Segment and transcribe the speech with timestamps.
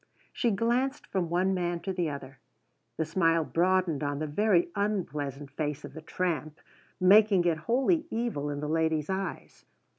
[0.33, 2.39] She glanced from one man to the other.
[2.97, 6.59] The smile broadened on the very unpleasant face of the tramp,
[6.99, 9.63] making it wholly evil in the lady's eyes.